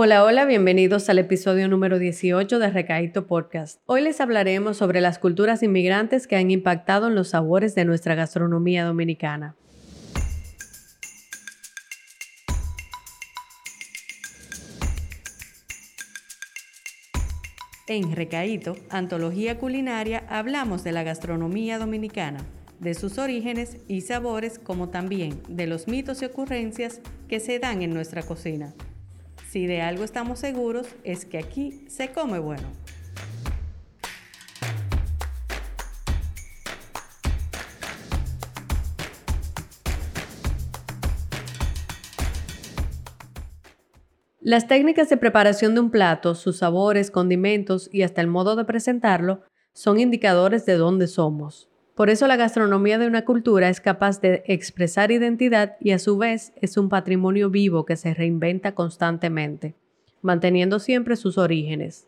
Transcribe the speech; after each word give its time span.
Hola, 0.00 0.22
hola, 0.22 0.44
bienvenidos 0.44 1.08
al 1.08 1.18
episodio 1.18 1.66
número 1.66 1.98
18 1.98 2.60
de 2.60 2.70
Recaíto 2.70 3.26
Podcast. 3.26 3.80
Hoy 3.84 4.00
les 4.00 4.20
hablaremos 4.20 4.76
sobre 4.76 5.00
las 5.00 5.18
culturas 5.18 5.60
inmigrantes 5.64 6.28
que 6.28 6.36
han 6.36 6.52
impactado 6.52 7.08
en 7.08 7.16
los 7.16 7.30
sabores 7.30 7.74
de 7.74 7.84
nuestra 7.84 8.14
gastronomía 8.14 8.84
dominicana. 8.84 9.56
En 17.88 18.14
Recaíto, 18.14 18.76
Antología 18.90 19.58
Culinaria, 19.58 20.22
hablamos 20.28 20.84
de 20.84 20.92
la 20.92 21.02
gastronomía 21.02 21.80
dominicana, 21.80 22.38
de 22.78 22.94
sus 22.94 23.18
orígenes 23.18 23.78
y 23.88 24.02
sabores, 24.02 24.60
como 24.60 24.90
también 24.90 25.42
de 25.48 25.66
los 25.66 25.88
mitos 25.88 26.22
y 26.22 26.26
ocurrencias 26.26 27.00
que 27.26 27.40
se 27.40 27.58
dan 27.58 27.82
en 27.82 27.92
nuestra 27.92 28.22
cocina. 28.22 28.72
Si 29.58 29.66
de 29.66 29.82
algo 29.82 30.04
estamos 30.04 30.38
seguros 30.38 30.86
es 31.02 31.24
que 31.24 31.36
aquí 31.36 31.84
se 31.88 32.12
come 32.12 32.38
bueno. 32.38 32.62
Las 44.40 44.68
técnicas 44.68 45.08
de 45.08 45.16
preparación 45.16 45.74
de 45.74 45.80
un 45.80 45.90
plato, 45.90 46.36
sus 46.36 46.58
sabores, 46.58 47.10
condimentos 47.10 47.90
y 47.92 48.02
hasta 48.02 48.20
el 48.20 48.28
modo 48.28 48.54
de 48.54 48.64
presentarlo 48.64 49.42
son 49.74 49.98
indicadores 49.98 50.66
de 50.66 50.74
dónde 50.74 51.08
somos. 51.08 51.68
Por 51.98 52.10
eso 52.10 52.28
la 52.28 52.36
gastronomía 52.36 52.96
de 52.96 53.08
una 53.08 53.24
cultura 53.24 53.68
es 53.68 53.80
capaz 53.80 54.20
de 54.20 54.44
expresar 54.46 55.10
identidad 55.10 55.76
y 55.80 55.90
a 55.90 55.98
su 55.98 56.16
vez 56.16 56.52
es 56.60 56.76
un 56.76 56.88
patrimonio 56.88 57.50
vivo 57.50 57.84
que 57.84 57.96
se 57.96 58.14
reinventa 58.14 58.76
constantemente, 58.76 59.74
manteniendo 60.22 60.78
siempre 60.78 61.16
sus 61.16 61.38
orígenes. 61.38 62.06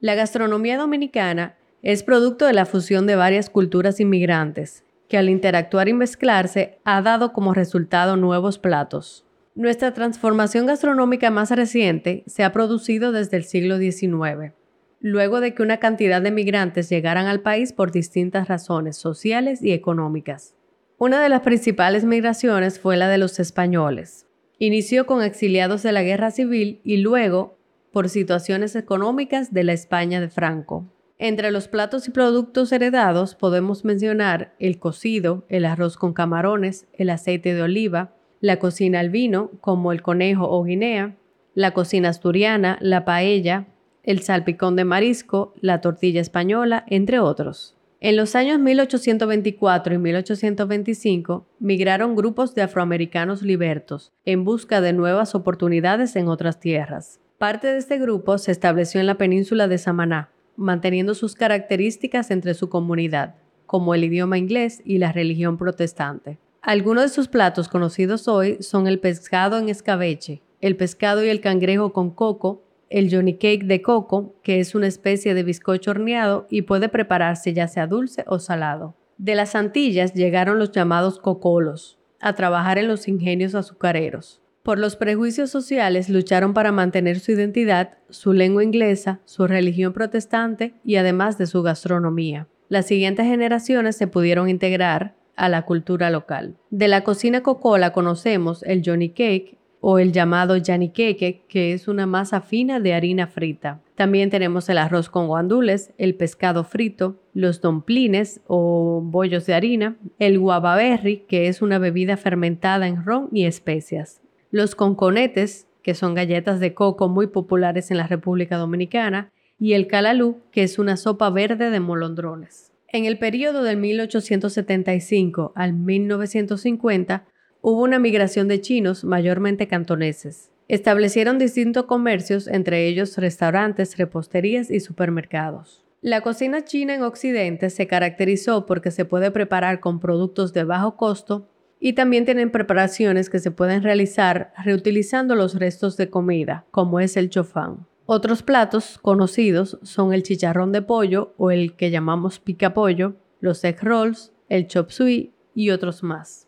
La 0.00 0.14
gastronomía 0.14 0.78
dominicana 0.78 1.54
es 1.82 2.02
producto 2.02 2.46
de 2.46 2.54
la 2.54 2.64
fusión 2.64 3.06
de 3.06 3.16
varias 3.16 3.50
culturas 3.50 4.00
inmigrantes, 4.00 4.84
que 5.06 5.18
al 5.18 5.28
interactuar 5.28 5.90
y 5.90 5.92
mezclarse 5.92 6.78
ha 6.84 7.02
dado 7.02 7.34
como 7.34 7.52
resultado 7.52 8.16
nuevos 8.16 8.58
platos. 8.58 9.26
Nuestra 9.54 9.92
transformación 9.92 10.64
gastronómica 10.64 11.30
más 11.30 11.50
reciente 11.50 12.24
se 12.26 12.42
ha 12.42 12.52
producido 12.52 13.12
desde 13.12 13.36
el 13.36 13.44
siglo 13.44 13.76
XIX 13.76 14.54
luego 15.00 15.40
de 15.40 15.54
que 15.54 15.62
una 15.62 15.78
cantidad 15.78 16.22
de 16.22 16.30
migrantes 16.30 16.88
llegaran 16.88 17.26
al 17.26 17.40
país 17.40 17.72
por 17.72 17.92
distintas 17.92 18.48
razones 18.48 18.96
sociales 18.96 19.62
y 19.62 19.72
económicas. 19.72 20.54
Una 20.98 21.22
de 21.22 21.28
las 21.28 21.42
principales 21.42 22.04
migraciones 22.04 22.80
fue 22.80 22.96
la 22.96 23.08
de 23.08 23.18
los 23.18 23.38
españoles. 23.38 24.26
Inició 24.58 25.04
con 25.04 25.22
exiliados 25.22 25.82
de 25.82 25.92
la 25.92 26.02
guerra 26.02 26.30
civil 26.30 26.80
y 26.84 26.96
luego 26.98 27.58
por 27.92 28.08
situaciones 28.08 28.74
económicas 28.76 29.52
de 29.52 29.64
la 29.64 29.72
España 29.72 30.20
de 30.20 30.28
Franco. 30.28 30.90
Entre 31.18 31.50
los 31.50 31.68
platos 31.68 32.08
y 32.08 32.10
productos 32.10 32.72
heredados 32.72 33.34
podemos 33.34 33.84
mencionar 33.84 34.54
el 34.58 34.78
cocido, 34.78 35.44
el 35.48 35.64
arroz 35.64 35.96
con 35.96 36.12
camarones, 36.12 36.86
el 36.92 37.10
aceite 37.10 37.54
de 37.54 37.62
oliva, 37.62 38.14
la 38.40 38.58
cocina 38.58 39.00
al 39.00 39.10
vino, 39.10 39.50
como 39.60 39.92
el 39.92 40.02
conejo 40.02 40.48
o 40.48 40.62
guinea, 40.62 41.16
la 41.54 41.72
cocina 41.72 42.10
asturiana, 42.10 42.76
la 42.82 43.06
paella, 43.06 43.66
el 44.06 44.22
salpicón 44.22 44.76
de 44.76 44.84
marisco, 44.84 45.52
la 45.60 45.80
tortilla 45.80 46.20
española, 46.20 46.84
entre 46.88 47.18
otros. 47.18 47.76
En 48.00 48.16
los 48.16 48.36
años 48.36 48.60
1824 48.60 49.94
y 49.94 49.98
1825 49.98 51.46
migraron 51.58 52.14
grupos 52.14 52.54
de 52.54 52.62
afroamericanos 52.62 53.42
libertos 53.42 54.12
en 54.24 54.44
busca 54.44 54.80
de 54.80 54.92
nuevas 54.92 55.34
oportunidades 55.34 56.14
en 56.14 56.28
otras 56.28 56.60
tierras. 56.60 57.20
Parte 57.38 57.66
de 57.66 57.78
este 57.78 57.98
grupo 57.98 58.38
se 58.38 58.52
estableció 58.52 59.00
en 59.00 59.06
la 59.06 59.18
península 59.18 59.66
de 59.66 59.78
Samaná, 59.78 60.30
manteniendo 60.56 61.14
sus 61.14 61.34
características 61.34 62.30
entre 62.30 62.54
su 62.54 62.68
comunidad, 62.68 63.34
como 63.66 63.94
el 63.94 64.04
idioma 64.04 64.38
inglés 64.38 64.82
y 64.84 64.98
la 64.98 65.12
religión 65.12 65.58
protestante. 65.58 66.38
Algunos 66.62 67.04
de 67.04 67.08
sus 67.10 67.28
platos 67.28 67.68
conocidos 67.68 68.28
hoy 68.28 68.58
son 68.60 68.86
el 68.86 69.00
pescado 69.00 69.58
en 69.58 69.68
escabeche, 69.68 70.42
el 70.60 70.76
pescado 70.76 71.24
y 71.24 71.28
el 71.28 71.40
cangrejo 71.40 71.92
con 71.92 72.10
coco, 72.10 72.65
el 72.90 73.12
Johnny 73.12 73.34
Cake 73.34 73.64
de 73.64 73.82
coco, 73.82 74.34
que 74.42 74.60
es 74.60 74.74
una 74.74 74.86
especie 74.86 75.34
de 75.34 75.42
bizcocho 75.42 75.90
horneado 75.90 76.46
y 76.50 76.62
puede 76.62 76.88
prepararse 76.88 77.52
ya 77.52 77.68
sea 77.68 77.86
dulce 77.86 78.24
o 78.26 78.38
salado. 78.38 78.94
De 79.18 79.34
las 79.34 79.54
Antillas 79.54 80.14
llegaron 80.14 80.58
los 80.58 80.72
llamados 80.72 81.18
cocolos, 81.18 81.98
a 82.20 82.34
trabajar 82.34 82.78
en 82.78 82.88
los 82.88 83.08
ingenios 83.08 83.54
azucareros. 83.54 84.42
Por 84.62 84.78
los 84.78 84.96
prejuicios 84.96 85.50
sociales 85.50 86.08
lucharon 86.08 86.52
para 86.52 86.72
mantener 86.72 87.20
su 87.20 87.32
identidad, 87.32 87.98
su 88.10 88.32
lengua 88.32 88.64
inglesa, 88.64 89.20
su 89.24 89.46
religión 89.46 89.92
protestante 89.92 90.74
y 90.84 90.96
además 90.96 91.38
de 91.38 91.46
su 91.46 91.62
gastronomía. 91.62 92.48
Las 92.68 92.86
siguientes 92.86 93.26
generaciones 93.26 93.96
se 93.96 94.08
pudieron 94.08 94.48
integrar 94.48 95.14
a 95.36 95.48
la 95.48 95.62
cultura 95.62 96.10
local. 96.10 96.56
De 96.70 96.88
la 96.88 97.04
cocina 97.04 97.42
cocola 97.42 97.92
conocemos 97.92 98.64
el 98.64 98.82
Johnny 98.84 99.10
Cake, 99.10 99.56
o 99.80 99.98
el 99.98 100.12
llamado 100.12 100.56
yaniqueque, 100.56 101.42
que 101.48 101.72
es 101.72 101.88
una 101.88 102.06
masa 102.06 102.40
fina 102.40 102.80
de 102.80 102.94
harina 102.94 103.26
frita. 103.26 103.80
También 103.94 104.30
tenemos 104.30 104.68
el 104.68 104.78
arroz 104.78 105.08
con 105.08 105.26
guandules, 105.26 105.92
el 105.96 106.14
pescado 106.14 106.64
frito, 106.64 107.16
los 107.32 107.60
domplines 107.60 108.40
o 108.46 109.00
bollos 109.02 109.46
de 109.46 109.54
harina, 109.54 109.96
el 110.18 110.38
guavaberry, 110.38 111.24
que 111.28 111.48
es 111.48 111.62
una 111.62 111.78
bebida 111.78 112.16
fermentada 112.16 112.88
en 112.88 113.04
ron 113.04 113.28
y 113.32 113.44
especias, 113.44 114.20
los 114.50 114.74
conconetes, 114.74 115.66
que 115.82 115.94
son 115.94 116.14
galletas 116.14 116.60
de 116.60 116.74
coco 116.74 117.08
muy 117.08 117.28
populares 117.28 117.90
en 117.90 117.96
la 117.96 118.06
República 118.06 118.56
Dominicana, 118.56 119.32
y 119.58 119.72
el 119.72 119.86
calalú, 119.86 120.40
que 120.50 120.62
es 120.62 120.78
una 120.78 120.96
sopa 120.96 121.30
verde 121.30 121.70
de 121.70 121.80
molondrones. 121.80 122.72
En 122.88 123.04
el 123.04 123.18
periodo 123.18 123.62
del 123.62 123.78
1875 123.78 125.52
al 125.54 125.72
1950, 125.72 127.24
hubo 127.68 127.82
una 127.82 127.98
migración 127.98 128.46
de 128.46 128.60
chinos, 128.60 129.02
mayormente 129.02 129.66
cantoneses. 129.66 130.52
Establecieron 130.68 131.36
distintos 131.36 131.86
comercios, 131.86 132.46
entre 132.46 132.86
ellos 132.86 133.18
restaurantes, 133.18 133.96
reposterías 133.96 134.70
y 134.70 134.78
supermercados. 134.78 135.84
La 136.00 136.20
cocina 136.20 136.62
china 136.64 136.94
en 136.94 137.02
Occidente 137.02 137.70
se 137.70 137.88
caracterizó 137.88 138.66
porque 138.66 138.92
se 138.92 139.04
puede 139.04 139.32
preparar 139.32 139.80
con 139.80 139.98
productos 139.98 140.52
de 140.52 140.62
bajo 140.62 140.96
costo 140.96 141.48
y 141.80 141.94
también 141.94 142.24
tienen 142.24 142.52
preparaciones 142.52 143.28
que 143.28 143.40
se 143.40 143.50
pueden 143.50 143.82
realizar 143.82 144.52
reutilizando 144.64 145.34
los 145.34 145.56
restos 145.56 145.96
de 145.96 146.08
comida, 146.08 146.66
como 146.70 147.00
es 147.00 147.16
el 147.16 147.30
chofán. 147.30 147.84
Otros 148.04 148.44
platos 148.44 148.96
conocidos 149.02 149.80
son 149.82 150.14
el 150.14 150.22
chicharrón 150.22 150.70
de 150.70 150.82
pollo 150.82 151.34
o 151.36 151.50
el 151.50 151.74
que 151.74 151.90
llamamos 151.90 152.38
pica 152.38 152.74
pollo, 152.74 153.16
los 153.40 153.64
egg 153.64 153.82
rolls, 153.82 154.32
el 154.48 154.68
chop 154.68 154.90
suey 154.90 155.32
y 155.52 155.70
otros 155.70 156.04
más. 156.04 156.45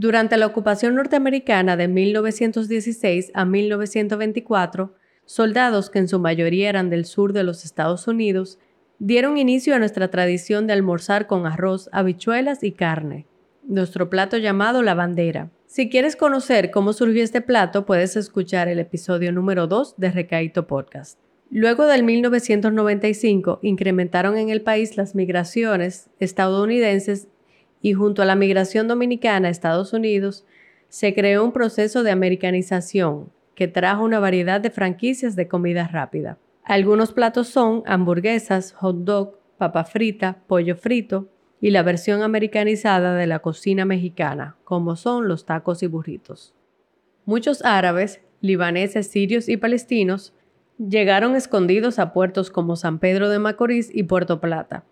Durante 0.00 0.38
la 0.38 0.46
ocupación 0.46 0.94
norteamericana 0.94 1.76
de 1.76 1.86
1916 1.86 3.32
a 3.34 3.44
1924, 3.44 4.94
soldados 5.26 5.90
que 5.90 5.98
en 5.98 6.08
su 6.08 6.18
mayoría 6.18 6.70
eran 6.70 6.88
del 6.88 7.04
sur 7.04 7.34
de 7.34 7.44
los 7.44 7.66
Estados 7.66 8.08
Unidos, 8.08 8.58
dieron 8.98 9.36
inicio 9.36 9.74
a 9.74 9.78
nuestra 9.78 10.08
tradición 10.08 10.66
de 10.66 10.72
almorzar 10.72 11.26
con 11.26 11.44
arroz, 11.44 11.90
habichuelas 11.92 12.64
y 12.64 12.72
carne, 12.72 13.26
nuestro 13.62 14.08
plato 14.08 14.38
llamado 14.38 14.82
la 14.82 14.94
bandera. 14.94 15.50
Si 15.66 15.90
quieres 15.90 16.16
conocer 16.16 16.70
cómo 16.70 16.94
surgió 16.94 17.22
este 17.22 17.42
plato, 17.42 17.84
puedes 17.84 18.16
escuchar 18.16 18.68
el 18.68 18.78
episodio 18.78 19.32
número 19.32 19.66
2 19.66 19.96
de 19.98 20.10
Recaito 20.12 20.66
Podcast. 20.66 21.20
Luego 21.50 21.84
del 21.84 22.04
1995, 22.04 23.58
incrementaron 23.60 24.38
en 24.38 24.48
el 24.48 24.62
país 24.62 24.96
las 24.96 25.14
migraciones 25.14 26.08
estadounidenses 26.20 27.28
y 27.82 27.92
junto 27.94 28.22
a 28.22 28.24
la 28.24 28.34
migración 28.34 28.88
dominicana 28.88 29.48
a 29.48 29.50
Estados 29.50 29.92
Unidos, 29.92 30.46
se 30.88 31.14
creó 31.14 31.44
un 31.44 31.52
proceso 31.52 32.02
de 32.02 32.10
americanización 32.10 33.30
que 33.54 33.68
trajo 33.68 34.04
una 34.04 34.20
variedad 34.20 34.60
de 34.60 34.70
franquicias 34.70 35.36
de 35.36 35.48
comida 35.48 35.86
rápida. 35.86 36.38
Algunos 36.64 37.12
platos 37.12 37.48
son 37.48 37.82
hamburguesas, 37.86 38.72
hot 38.72 39.04
dog, 39.04 39.38
papa 39.58 39.84
frita, 39.84 40.42
pollo 40.46 40.76
frito 40.76 41.28
y 41.60 41.70
la 41.70 41.82
versión 41.82 42.22
americanizada 42.22 43.14
de 43.14 43.26
la 43.26 43.40
cocina 43.40 43.84
mexicana, 43.84 44.56
como 44.64 44.96
son 44.96 45.28
los 45.28 45.44
tacos 45.44 45.82
y 45.82 45.86
burritos. 45.86 46.54
Muchos 47.24 47.62
árabes, 47.64 48.20
libaneses, 48.40 49.08
sirios 49.08 49.48
y 49.48 49.56
palestinos 49.56 50.32
llegaron 50.78 51.36
escondidos 51.36 51.98
a 51.98 52.12
puertos 52.12 52.50
como 52.50 52.76
San 52.76 52.98
Pedro 52.98 53.28
de 53.28 53.38
Macorís 53.38 53.90
y 53.94 54.04
Puerto 54.04 54.40
Plata, 54.40 54.84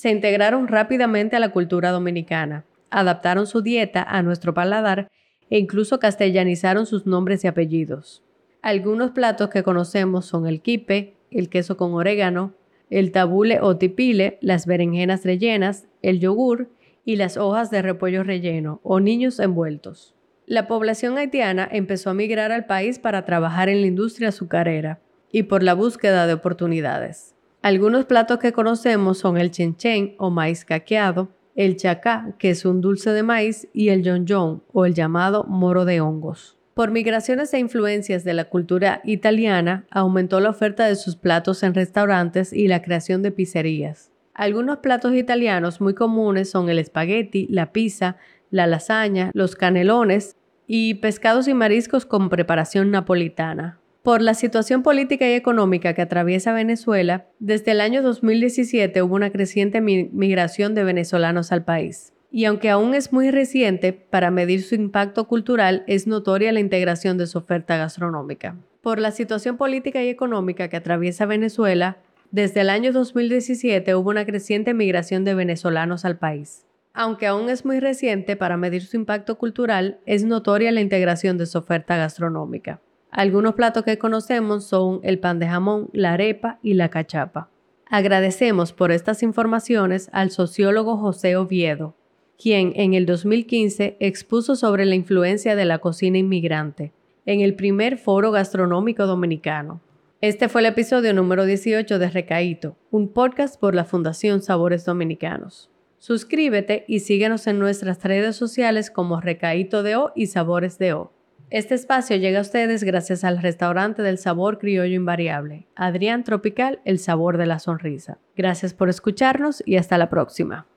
se 0.00 0.08
integraron 0.08 0.66
rápidamente 0.66 1.36
a 1.36 1.40
la 1.40 1.50
cultura 1.50 1.90
dominicana, 1.90 2.64
adaptaron 2.88 3.46
su 3.46 3.60
dieta 3.60 4.02
a 4.02 4.22
nuestro 4.22 4.54
paladar 4.54 5.10
e 5.50 5.58
incluso 5.58 5.98
castellanizaron 5.98 6.86
sus 6.86 7.04
nombres 7.04 7.44
y 7.44 7.48
apellidos. 7.48 8.24
Algunos 8.62 9.10
platos 9.10 9.50
que 9.50 9.62
conocemos 9.62 10.24
son 10.24 10.46
el 10.46 10.62
quipe, 10.62 11.18
el 11.30 11.50
queso 11.50 11.76
con 11.76 11.92
orégano, 11.92 12.54
el 12.88 13.12
tabule 13.12 13.60
o 13.60 13.76
tipile, 13.76 14.38
las 14.40 14.64
berenjenas 14.64 15.22
rellenas, 15.26 15.86
el 16.00 16.18
yogur 16.18 16.70
y 17.04 17.16
las 17.16 17.36
hojas 17.36 17.70
de 17.70 17.82
repollo 17.82 18.24
relleno 18.24 18.80
o 18.82 19.00
niños 19.00 19.38
envueltos. 19.38 20.14
La 20.46 20.66
población 20.66 21.18
haitiana 21.18 21.68
empezó 21.70 22.08
a 22.08 22.14
migrar 22.14 22.52
al 22.52 22.64
país 22.64 22.98
para 22.98 23.26
trabajar 23.26 23.68
en 23.68 23.82
la 23.82 23.86
industria 23.86 24.30
azucarera 24.30 25.02
y 25.30 25.42
por 25.42 25.62
la 25.62 25.74
búsqueda 25.74 26.26
de 26.26 26.32
oportunidades. 26.32 27.34
Algunos 27.62 28.06
platos 28.06 28.38
que 28.38 28.52
conocemos 28.52 29.18
son 29.18 29.36
el 29.36 29.50
chenchen 29.50 30.14
o 30.16 30.30
maíz 30.30 30.64
caqueado, 30.64 31.28
el 31.54 31.76
chacá, 31.76 32.34
que 32.38 32.48
es 32.48 32.64
un 32.64 32.80
dulce 32.80 33.10
de 33.10 33.22
maíz, 33.22 33.68
y 33.74 33.90
el 33.90 34.02
yon 34.02 34.62
o 34.72 34.86
el 34.86 34.94
llamado 34.94 35.44
moro 35.44 35.84
de 35.84 36.00
hongos. 36.00 36.56
Por 36.72 36.90
migraciones 36.90 37.52
e 37.52 37.58
influencias 37.58 38.24
de 38.24 38.32
la 38.32 38.46
cultura 38.46 39.02
italiana, 39.04 39.84
aumentó 39.90 40.40
la 40.40 40.48
oferta 40.48 40.86
de 40.86 40.96
sus 40.96 41.16
platos 41.16 41.62
en 41.62 41.74
restaurantes 41.74 42.54
y 42.54 42.66
la 42.66 42.80
creación 42.80 43.22
de 43.22 43.30
pizzerías. 43.30 44.10
Algunos 44.32 44.78
platos 44.78 45.12
italianos 45.12 45.82
muy 45.82 45.92
comunes 45.92 46.48
son 46.48 46.70
el 46.70 46.78
espagueti, 46.78 47.46
la 47.50 47.72
pizza, 47.72 48.16
la 48.50 48.66
lasaña, 48.66 49.30
los 49.34 49.54
canelones 49.54 50.38
y 50.66 50.94
pescados 50.94 51.46
y 51.46 51.52
mariscos 51.52 52.06
con 52.06 52.30
preparación 52.30 52.90
napolitana. 52.90 53.79
Por 54.02 54.22
la 54.22 54.32
situación 54.32 54.82
política 54.82 55.28
y 55.28 55.34
económica 55.34 55.92
que 55.92 56.00
atraviesa 56.00 56.54
Venezuela, 56.54 57.26
desde 57.38 57.72
el 57.72 57.82
año 57.82 58.02
2017 58.02 59.02
hubo 59.02 59.14
una 59.14 59.30
creciente 59.30 59.82
migración 59.82 60.74
de 60.74 60.84
venezolanos 60.84 61.52
al 61.52 61.64
país. 61.64 62.14
Y 62.30 62.46
aunque 62.46 62.70
aún 62.70 62.94
es 62.94 63.12
muy 63.12 63.30
reciente, 63.30 63.92
para 63.92 64.30
medir 64.30 64.62
su 64.62 64.74
impacto 64.74 65.28
cultural 65.28 65.84
es 65.86 66.06
notoria 66.06 66.50
la 66.50 66.60
integración 66.60 67.18
de 67.18 67.26
su 67.26 67.36
oferta 67.36 67.76
gastronómica. 67.76 68.56
Por 68.80 69.00
la 69.00 69.10
situación 69.10 69.58
política 69.58 70.02
y 70.02 70.08
económica 70.08 70.68
que 70.68 70.78
atraviesa 70.78 71.26
Venezuela, 71.26 71.98
desde 72.30 72.62
el 72.62 72.70
año 72.70 72.94
2017 72.94 73.94
hubo 73.96 74.08
una 74.08 74.24
creciente 74.24 74.72
migración 74.72 75.24
de 75.24 75.34
venezolanos 75.34 76.06
al 76.06 76.16
país. 76.16 76.64
Aunque 76.94 77.26
aún 77.26 77.50
es 77.50 77.66
muy 77.66 77.80
reciente, 77.80 78.34
para 78.34 78.56
medir 78.56 78.82
su 78.82 78.96
impacto 78.96 79.36
cultural 79.36 80.00
es 80.06 80.24
notoria 80.24 80.72
la 80.72 80.80
integración 80.80 81.36
de 81.36 81.44
su 81.44 81.58
oferta 81.58 81.98
gastronómica. 81.98 82.80
Algunos 83.10 83.54
platos 83.54 83.84
que 83.84 83.98
conocemos 83.98 84.64
son 84.64 85.00
el 85.02 85.18
pan 85.18 85.38
de 85.38 85.48
jamón, 85.48 85.90
la 85.92 86.12
arepa 86.12 86.58
y 86.62 86.74
la 86.74 86.90
cachapa. 86.90 87.50
Agradecemos 87.86 88.72
por 88.72 88.92
estas 88.92 89.24
informaciones 89.24 90.08
al 90.12 90.30
sociólogo 90.30 90.96
José 90.96 91.36
Oviedo, 91.36 91.96
quien 92.40 92.72
en 92.76 92.94
el 92.94 93.06
2015 93.06 93.96
expuso 93.98 94.54
sobre 94.54 94.86
la 94.86 94.94
influencia 94.94 95.56
de 95.56 95.64
la 95.64 95.78
cocina 95.78 96.18
inmigrante 96.18 96.92
en 97.26 97.40
el 97.40 97.54
primer 97.54 97.98
foro 97.98 98.30
gastronómico 98.30 99.06
dominicano. 99.06 99.80
Este 100.20 100.48
fue 100.48 100.60
el 100.60 100.66
episodio 100.66 101.12
número 101.12 101.44
18 101.44 101.98
de 101.98 102.10
Recaíto, 102.10 102.76
un 102.90 103.08
podcast 103.08 103.58
por 103.58 103.74
la 103.74 103.84
Fundación 103.84 104.42
Sabores 104.42 104.84
Dominicanos. 104.84 105.68
Suscríbete 105.98 106.84
y 106.86 107.00
síguenos 107.00 107.46
en 107.46 107.58
nuestras 107.58 108.02
redes 108.04 108.36
sociales 108.36 108.90
como 108.90 109.20
Recaíto 109.20 109.82
de 109.82 109.96
O 109.96 110.12
y 110.14 110.28
Sabores 110.28 110.78
de 110.78 110.92
O. 110.94 111.12
Este 111.50 111.74
espacio 111.74 112.14
llega 112.14 112.38
a 112.38 112.42
ustedes 112.42 112.84
gracias 112.84 113.24
al 113.24 113.42
restaurante 113.42 114.02
del 114.02 114.18
sabor 114.18 114.58
criollo 114.58 114.94
invariable, 114.94 115.66
Adrián 115.74 116.22
Tropical, 116.22 116.80
el 116.84 117.00
sabor 117.00 117.38
de 117.38 117.46
la 117.46 117.58
sonrisa. 117.58 118.18
Gracias 118.36 118.72
por 118.72 118.88
escucharnos 118.88 119.60
y 119.66 119.76
hasta 119.76 119.98
la 119.98 120.08
próxima. 120.08 120.68